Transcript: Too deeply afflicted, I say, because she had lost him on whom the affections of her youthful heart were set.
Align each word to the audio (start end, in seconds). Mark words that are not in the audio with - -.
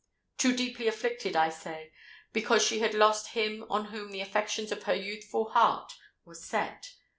Too 0.39 0.55
deeply 0.55 0.87
afflicted, 0.87 1.35
I 1.35 1.49
say, 1.49 1.93
because 2.33 2.65
she 2.65 2.79
had 2.79 2.95
lost 2.95 3.33
him 3.33 3.65
on 3.69 3.91
whom 3.93 4.09
the 4.11 4.19
affections 4.21 4.71
of 4.71 4.81
her 4.85 4.95
youthful 4.95 5.49
heart 5.51 5.93
were 6.25 6.33
set. 6.33 6.89